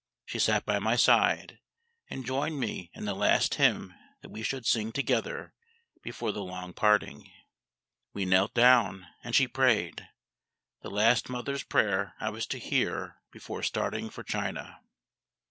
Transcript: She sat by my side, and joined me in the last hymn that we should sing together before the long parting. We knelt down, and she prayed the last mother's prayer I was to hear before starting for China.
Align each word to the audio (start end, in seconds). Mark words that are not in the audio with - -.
She 0.25 0.39
sat 0.39 0.65
by 0.65 0.79
my 0.79 0.95
side, 0.95 1.59
and 2.09 2.25
joined 2.25 2.59
me 2.59 2.89
in 2.95 3.05
the 3.05 3.13
last 3.13 3.53
hymn 3.61 3.93
that 4.21 4.31
we 4.31 4.41
should 4.41 4.65
sing 4.65 4.91
together 4.91 5.53
before 6.01 6.31
the 6.31 6.41
long 6.43 6.73
parting. 6.73 7.31
We 8.11 8.25
knelt 8.25 8.55
down, 8.55 9.05
and 9.23 9.35
she 9.35 9.47
prayed 9.47 10.09
the 10.81 10.89
last 10.89 11.29
mother's 11.29 11.61
prayer 11.61 12.15
I 12.19 12.31
was 12.31 12.47
to 12.47 12.57
hear 12.57 13.17
before 13.31 13.61
starting 13.61 14.09
for 14.09 14.23
China. 14.23 14.79